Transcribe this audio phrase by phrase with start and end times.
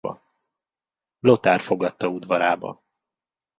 [1.19, 2.83] Lothár fogadta udvarába.